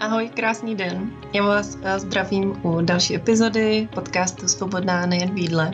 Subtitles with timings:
[0.00, 1.12] Ahoj, krásný den.
[1.32, 5.72] Já vás zdravím u další epizody podcastu Svobodná nejen v jídle.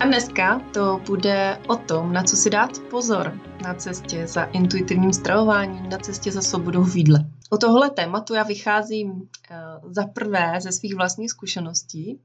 [0.00, 5.12] A dneska to bude o tom, na co si dát pozor na cestě za intuitivním
[5.12, 7.24] stravováním, na cestě za svobodou v jídle.
[7.50, 12.20] O tohle tématu já vycházím uh, za prvé ze svých vlastních zkušeností,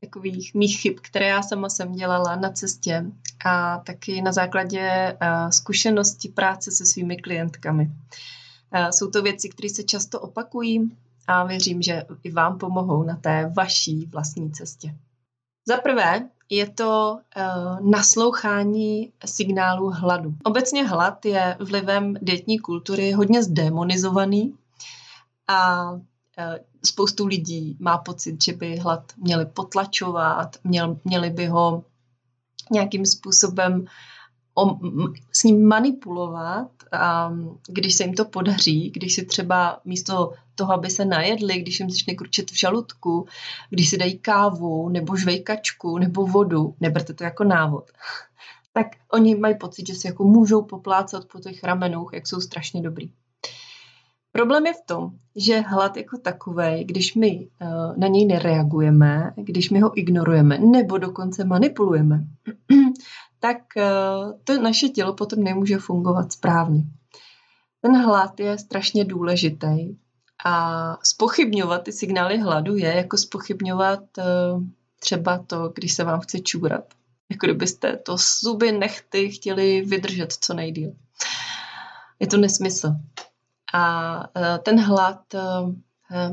[0.00, 3.04] takových mých chyb, které já sama jsem dělala na cestě
[3.44, 7.90] a taky na základě uh, zkušenosti práce se svými klientkami.
[8.74, 10.96] Uh, jsou to věci, které se často opakují
[11.26, 14.94] a věřím, že i vám pomohou na té vaší vlastní cestě.
[15.68, 20.34] Za prvé je to uh, naslouchání signálu hladu.
[20.44, 24.54] Obecně hlad je vlivem dětní kultury hodně zdemonizovaný
[25.48, 25.98] a uh,
[26.84, 31.84] spoustu lidí má pocit, že by hlad měli potlačovat, měl, měli by ho
[32.70, 33.86] nějakým způsobem
[34.54, 34.78] o,
[35.32, 37.32] s ním manipulovat, a
[37.68, 41.90] když se jim to podaří, když si třeba místo toho, aby se najedli, když jim
[41.90, 43.26] začne kručet v žaludku,
[43.70, 47.90] když si dají kávu, nebo žvejkačku, nebo vodu, neberte to jako návod,
[48.72, 52.82] tak oni mají pocit, že si jako můžou poplácat po těch ramenůch, jak jsou strašně
[52.82, 53.10] dobrý.
[54.32, 59.70] Problém je v tom, že hlad jako takový, když my uh, na něj nereagujeme, když
[59.70, 62.24] my ho ignorujeme nebo dokonce manipulujeme,
[63.44, 66.82] tak uh, to naše tělo potom nemůže fungovat správně.
[67.80, 69.96] Ten hlad je strašně důležitý
[70.44, 74.62] a spochybňovat ty signály hladu je jako spochybňovat uh,
[75.00, 76.84] třeba to, když se vám chce čůrat.
[77.30, 80.92] Jako kdybyste to zuby nechty chtěli vydržet co nejdíl.
[82.20, 82.88] Je to nesmysl.
[83.74, 85.20] A e, ten hlad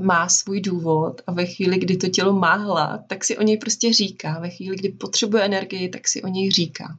[0.01, 3.57] má svůj důvod a ve chvíli, kdy to tělo má hlad, tak si o něj
[3.57, 4.39] prostě říká.
[4.39, 6.97] Ve chvíli, kdy potřebuje energii, tak si o něj říká.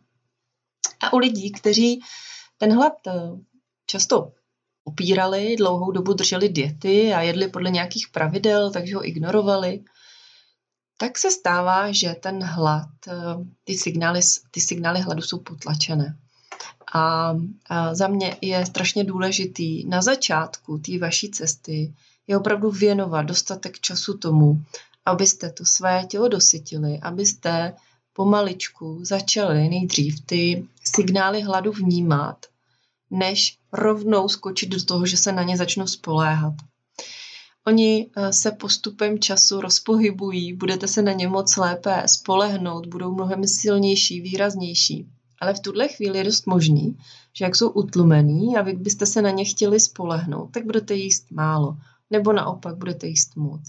[1.00, 2.00] A u lidí, kteří
[2.58, 3.12] ten hlad e,
[3.86, 4.32] často
[4.84, 9.84] opírali, dlouhou dobu drželi diety a jedli podle nějakých pravidel, takže ho ignorovali,
[10.96, 12.88] tak se stává, že ten hlad,
[13.64, 16.18] ty signály, ty signály hladu jsou potlačené.
[16.94, 17.34] A,
[17.66, 21.94] a za mě je strašně důležitý na začátku té vaší cesty
[22.26, 24.62] je opravdu věnovat dostatek času tomu,
[25.06, 27.74] abyste to své tělo dosytili, abyste
[28.12, 32.46] pomaličku začali nejdřív ty signály hladu vnímat,
[33.10, 36.54] než rovnou skočit do toho, že se na ně začnou spoléhat.
[37.66, 43.46] Oni eh, se postupem času rozpohybují, budete se na ně moc lépe spolehnout, budou mnohem
[43.46, 45.06] silnější, výraznější.
[45.40, 46.96] Ale v tuhle chvíli je dost možný,
[47.32, 51.30] že jak jsou utlumený a vy byste se na ně chtěli spolehnout, tak budete jíst
[51.30, 51.76] málo.
[52.12, 53.60] Nebo naopak budete jíst moc.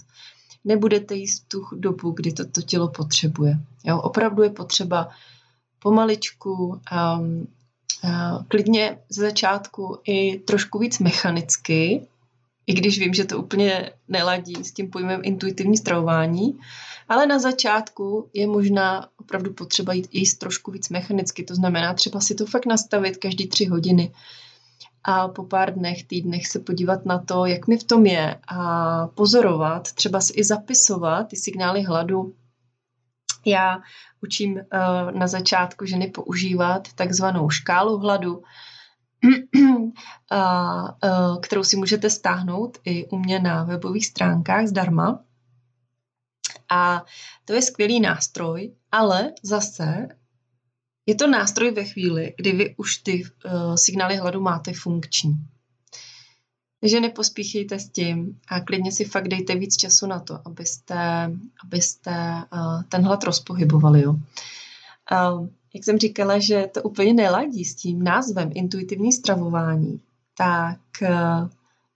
[0.64, 3.58] Nebudete jíst tu dobu, kdy to, to tělo potřebuje.
[3.84, 5.08] Jo, opravdu je potřeba
[5.78, 7.46] pomaličku, um,
[8.04, 12.06] uh, klidně ze začátku i trošku víc mechanicky,
[12.66, 16.58] i když vím, že to úplně neladí s tím pojmem intuitivní stravování,
[17.08, 22.20] ale na začátku je možná opravdu potřeba jít jíst trošku víc mechanicky, to znamená třeba
[22.20, 24.12] si to fakt nastavit každý tři hodiny
[25.04, 29.06] a po pár dnech, týdnech se podívat na to, jak mi v tom je a
[29.06, 32.34] pozorovat, třeba si i zapisovat ty signály hladu.
[33.46, 33.82] Já
[34.22, 34.60] učím uh,
[35.18, 38.42] na začátku ženy používat takzvanou škálu hladu,
[40.30, 45.20] a, kterou si můžete stáhnout i u mě na webových stránkách zdarma.
[46.70, 47.04] A
[47.44, 50.08] to je skvělý nástroj, ale zase
[51.06, 55.36] je to nástroj ve chvíli, kdy vy už ty uh, signály hladu máte funkční.
[56.80, 61.30] Takže nepospíchejte s tím a klidně si fakt dejte víc času na to, abyste,
[61.64, 64.02] abyste uh, ten hlad rozpohybovali.
[64.02, 64.10] Jo.
[64.12, 70.00] Uh, jak jsem říkala, že to úplně neladí s tím názvem intuitivní stravování,
[70.36, 71.48] tak uh,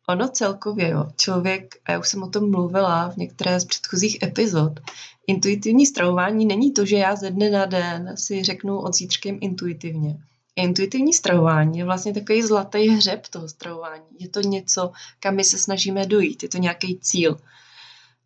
[0.08, 4.22] ono celkově, jo, člověk, a já už jsem o tom mluvila v některé z předchozích
[4.22, 4.80] epizod,
[5.26, 10.16] intuitivní stravování není to, že já ze dne na den si řeknu od zítřkem intuitivně.
[10.56, 14.04] Intuitivní stravování je vlastně takový zlatý hřeb toho stravování.
[14.18, 17.38] Je to něco, kam my se snažíme dojít, je to nějaký cíl.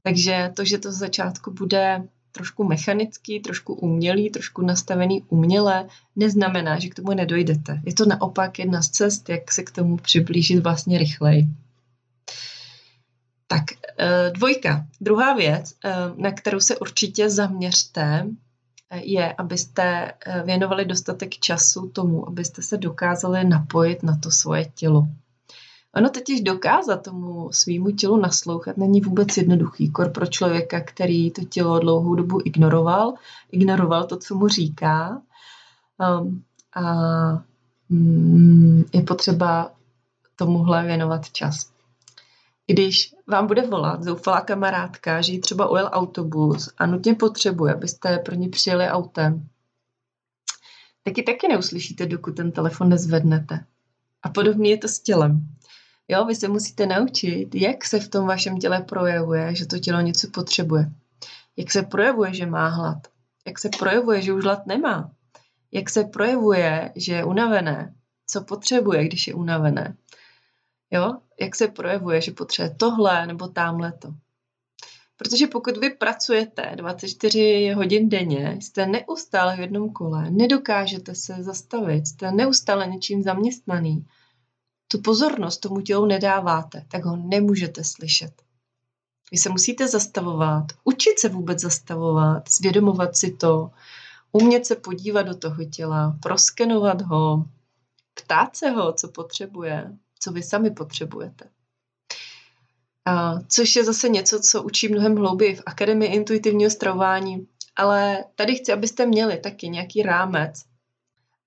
[0.03, 6.79] Takže to, že to z začátku bude trošku mechanický, trošku umělý, trošku nastavený uměle, neznamená,
[6.79, 7.81] že k tomu nedojdete.
[7.87, 11.47] Je to naopak jedna z cest, jak se k tomu přiblížit vlastně rychleji.
[13.53, 13.65] Tak
[13.99, 14.87] eh, dvojka.
[15.01, 18.27] Druhá věc, eh, na kterou se určitě zaměřte,
[18.91, 20.13] eh, je, abyste
[20.45, 25.09] věnovali dostatek času tomu, abyste se dokázali napojit na to svoje tělo.
[25.95, 29.91] Ono totiž dokázat tomu svýmu tělu naslouchat není vůbec jednoduchý.
[29.91, 33.15] Kor pro člověka, který to tělo dlouhou dobu ignoroval,
[33.51, 35.23] ignoroval to, co mu říká.
[36.21, 36.43] Um,
[36.75, 36.83] a
[37.89, 39.73] mm, je potřeba
[40.37, 41.73] tomuhle věnovat čas.
[42.67, 48.19] Když vám bude volat zoufalá kamarádka, že jí třeba ujel autobus a nutně potřebuje, abyste
[48.19, 49.49] pro ní přijeli autem,
[51.03, 53.65] taky taky neuslyšíte, dokud ten telefon nezvednete.
[54.23, 55.49] A podobně je to s tělem.
[56.09, 60.01] Jo, vy se musíte naučit, jak se v tom vašem těle projevuje, že to tělo
[60.01, 60.93] něco potřebuje.
[61.57, 62.99] Jak se projevuje, že má hlad.
[63.47, 65.11] Jak se projevuje, že už hlad nemá.
[65.73, 67.95] Jak se projevuje, že je unavené.
[68.27, 69.97] Co potřebuje, když je unavené.
[70.93, 74.15] Jo, jak se projevuje, že potřebuje tohle nebo tamhle to.
[75.17, 82.07] Protože pokud vy pracujete 24 hodin denně, jste neustále v jednom kole, nedokážete se zastavit,
[82.07, 84.07] jste neustále něčím zaměstnaný,
[84.89, 88.43] tu pozornost tomu tělu nedáváte, tak ho nemůžete slyšet.
[89.33, 93.71] Vy se musíte zastavovat, učit se vůbec zastavovat, zvědomovat si to,
[94.33, 97.45] umět se podívat do toho těla, proskenovat ho,
[98.15, 101.45] ptát se ho, co potřebuje, co vy sami potřebujete.
[103.05, 107.47] A, což je zase něco, co učí mnohem hlouběji v Akademii intuitivního stravování.
[107.77, 110.65] Ale tady chci, abyste měli taky nějaký rámec,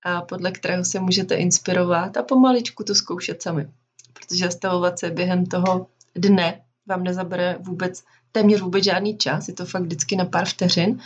[0.04, 3.70] a podle kterého se můžete inspirovat a pomaličku to zkoušet sami.
[4.12, 9.66] Protože zastavovat se během toho dne vám nezabere vůbec, téměř vůbec žádný čas, je to
[9.66, 11.00] fakt vždycky na pár vteřin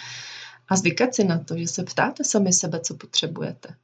[0.68, 3.74] a zvykat si na to, že se ptáte sami sebe, co potřebujete.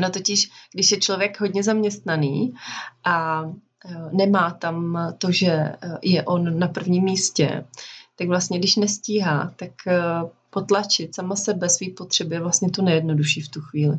[0.00, 2.54] No totiž, když je člověk hodně zaměstnaný
[3.04, 3.48] a e,
[4.12, 7.64] nemá tam to, že e, je on na prvním místě,
[8.16, 10.00] tak vlastně, když nestíhá, tak e,
[10.50, 13.98] potlačit sama sebe, svý potřeby je vlastně to nejjednodušší v tu chvíli.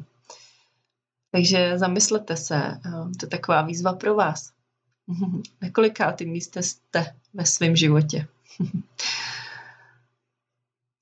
[1.32, 2.80] Takže zamyslete se,
[3.20, 4.52] to je taková výzva pro vás.
[5.62, 8.28] Na kolikátým místě jste ve svém životě?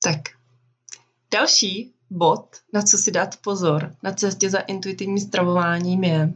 [0.03, 0.19] tak,
[1.31, 6.33] další bod, na co si dát pozor na cestě za intuitivním stravováním je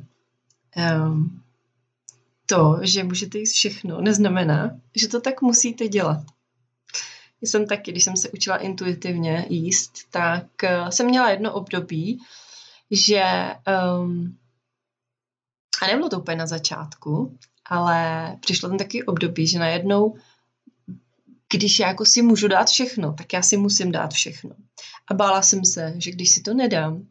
[1.06, 1.44] um,
[2.46, 6.24] to, že můžete jíst všechno, neznamená, že to tak musíte dělat.
[7.42, 12.20] Já jsem taky, když jsem se učila intuitivně jíst, tak uh, jsem měla jedno období,
[12.92, 13.24] že
[14.00, 14.38] um,
[15.82, 20.16] a nebylo to úplně na začátku, ale přišlo tam taky období, že najednou,
[21.54, 24.52] když já jako si můžu dát všechno, tak já si musím dát všechno.
[25.08, 27.08] A bála jsem se, že když si to nedám,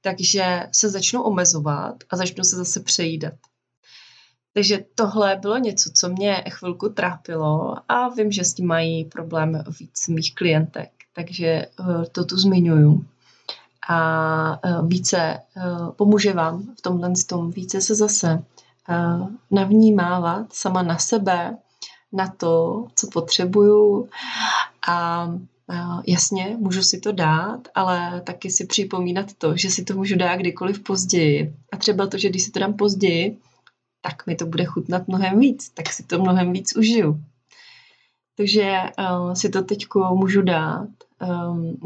[0.00, 3.34] takže se začnu omezovat a začnu se zase přejídat.
[4.54, 9.64] Takže tohle bylo něco, co mě chvilku trápilo a vím, že s tím mají problém
[9.80, 11.66] víc mých klientek, takže eh,
[12.12, 13.04] to tu zmiňuju.
[13.88, 15.62] A eh, více eh,
[15.96, 18.42] pomůže vám v tomhle tom, více se zase
[19.50, 21.56] navnímávat sama na sebe,
[22.12, 24.08] na to, co potřebuju
[24.88, 25.28] a
[26.06, 30.36] jasně, můžu si to dát, ale taky si připomínat to, že si to můžu dát
[30.36, 31.54] kdykoliv později.
[31.72, 33.36] A třeba to, že když si to dám později,
[34.00, 37.20] tak mi to bude chutnat mnohem víc, tak si to mnohem víc užiju.
[38.36, 40.88] Takže uh, si to teď můžu dát.
[41.50, 41.78] Um,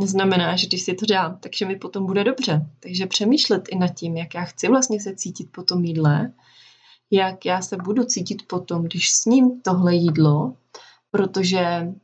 [0.54, 2.66] že když si to dám, takže mi potom bude dobře.
[2.80, 6.32] Takže přemýšlet i nad tím, jak já chci vlastně se cítit po tom jídle,
[7.12, 10.56] jak já se budu cítit potom, když sním tohle jídlo,
[11.10, 11.94] protože eh,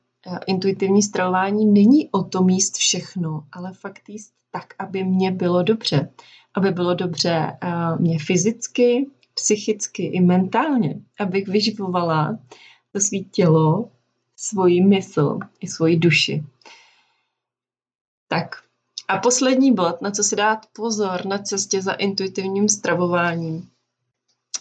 [0.47, 6.11] intuitivní stravování není o tom jíst všechno, ale fakt jíst tak, aby mě bylo dobře.
[6.55, 12.39] Aby bylo dobře eh, mě fyzicky, psychicky i mentálně, abych vyživovala
[12.93, 13.91] to svý tělo,
[14.37, 16.45] svoji mysl i svoji duši.
[18.29, 18.63] Tak
[19.09, 23.69] a poslední bod, na co si dát pozor na cestě za intuitivním stravováním,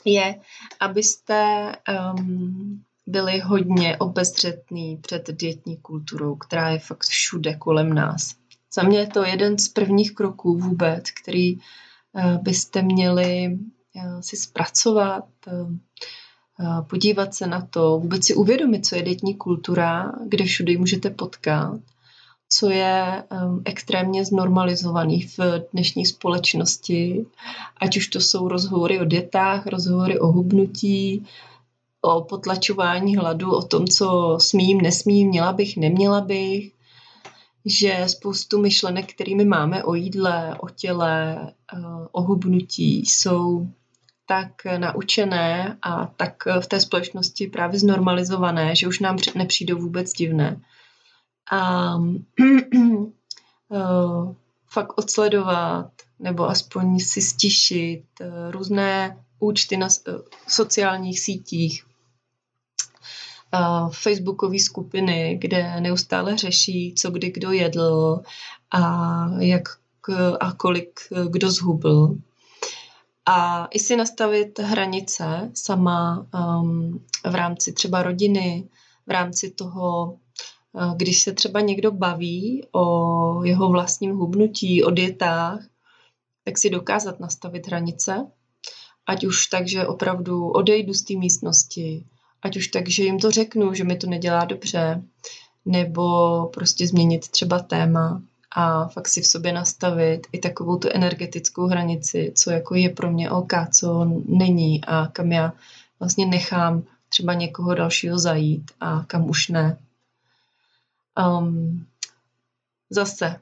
[0.07, 0.35] je,
[0.79, 1.71] abyste
[2.17, 8.35] um, byli hodně obezřetní před dietní kulturou, která je fakt všude kolem nás.
[8.73, 11.61] Za mě je to jeden z prvních kroků vůbec, který uh,
[12.41, 13.57] byste měli
[13.95, 15.75] uh, si zpracovat, uh,
[16.89, 21.09] podívat se na to, vůbec si uvědomit, co je dietní kultura, kde všude ji můžete
[21.09, 21.79] potkat
[22.49, 25.39] co je um, extrémně znormalizovaný v
[25.73, 27.25] dnešní společnosti,
[27.77, 31.25] ať už to jsou rozhovory o dětách, rozhovory o hubnutí,
[32.01, 36.71] o potlačování hladu, o tom, co smím, nesmím, měla bych, neměla bych,
[37.65, 41.37] že spoustu myšlenek, kterými máme o jídle, o těle,
[41.73, 43.67] uh, o hubnutí, jsou
[44.25, 50.61] tak naučené a tak v té společnosti právě znormalizované, že už nám nepřijdou vůbec divné
[51.51, 51.95] a
[53.69, 54.33] uh,
[54.67, 60.15] fakt odsledovat nebo aspoň si stišit uh, různé účty na uh,
[60.47, 61.83] sociálních sítích,
[63.91, 68.21] facebookové skupiny, kde neustále řeší, co kdy kdo jedl
[68.71, 69.63] a jak
[70.39, 70.99] a kolik
[71.29, 72.15] kdo zhubl.
[73.25, 76.25] A i si nastavit hranice sama
[76.61, 78.67] um, v rámci třeba rodiny,
[79.07, 80.17] v rámci toho,
[80.95, 85.59] když se třeba někdo baví o jeho vlastním hubnutí, o dietách,
[86.43, 88.25] tak si dokázat nastavit hranice,
[89.07, 92.05] ať už tak, že opravdu odejdu z té místnosti,
[92.41, 95.03] ať už tak, že jim to řeknu, že mi to nedělá dobře,
[95.65, 101.67] nebo prostě změnit třeba téma a fakt si v sobě nastavit i takovou tu energetickou
[101.67, 105.53] hranici, co jako je pro mě OK, co není a kam já
[105.99, 109.77] vlastně nechám třeba někoho dalšího zajít a kam už ne.
[111.17, 111.87] Um,
[112.89, 113.41] zase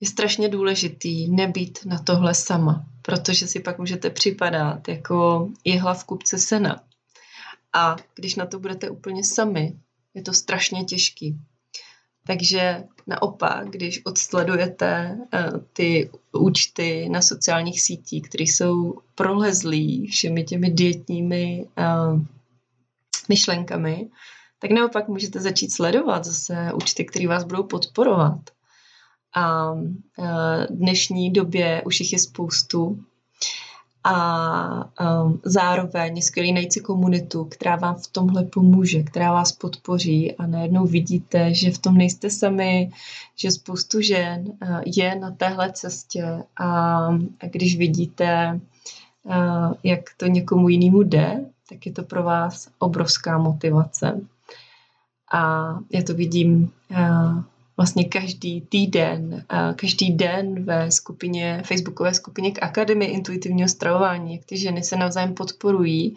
[0.00, 6.04] je strašně důležitý nebýt na tohle sama, protože si pak můžete připadat jako jehla v
[6.04, 6.84] kupce sena.
[7.72, 9.78] A když na to budete úplně sami,
[10.14, 11.36] je to strašně těžký.
[12.26, 20.70] Takže naopak, když odsledujete uh, ty účty na sociálních sítích, které jsou prolezlí všemi těmi
[20.70, 22.20] dietními uh,
[23.28, 24.10] myšlenkami,
[24.60, 28.40] tak naopak můžete začít sledovat zase účty, které vás budou podporovat.
[29.34, 29.86] A uh,
[30.70, 33.04] dnešní době už jich je spoustu
[34.04, 40.36] a um, zároveň skvělý najít si komunitu, která vám v tomhle pomůže, která vás podpoří
[40.36, 42.90] a najednou vidíte, že v tom nejste sami,
[43.36, 47.08] že spoustu žen uh, je na téhle cestě a,
[47.50, 48.60] když vidíte,
[49.82, 54.20] jak to někomu jinému jde, tak je to pro vás obrovská motivace.
[55.32, 57.42] A já to vidím uh,
[57.76, 59.44] vlastně každý týden,
[59.76, 65.34] každý den ve skupině, facebookové skupině k Akademii intuitivního stravování, jak ty ženy se navzájem
[65.34, 66.16] podporují,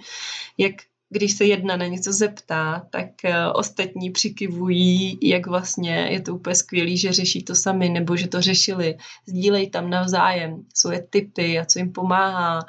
[0.57, 0.73] jak
[1.13, 6.55] když se jedna na něco zeptá, tak e, ostatní přikivují, jak vlastně je to úplně
[6.55, 8.97] skvělý, že řeší to sami, nebo že to řešili.
[9.25, 12.59] Sdílej tam navzájem svoje typy a co jim pomáhá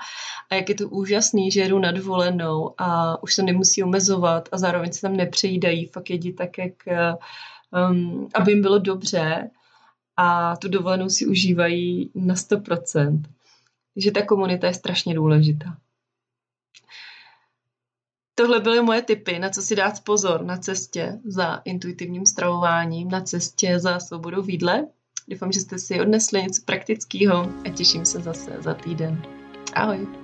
[0.51, 4.59] a jak je to úžasný, že jedou na dovolenou a už se nemusí omezovat a
[4.59, 6.73] zároveň se tam nepřejídají, fakt jedí tak, jak
[7.91, 9.51] um, aby jim bylo dobře
[10.17, 13.23] a tu dovolenou si užívají na 100%.
[13.95, 15.77] Takže ta komunita je strašně důležitá.
[18.35, 23.21] Tohle byly moje tipy, na co si dát pozor na cestě za intuitivním stravováním, na
[23.21, 24.87] cestě za svobodou výdle.
[25.29, 29.23] Doufám, že jste si odnesli něco praktického a těším se zase za týden.
[29.75, 30.24] Ahoj!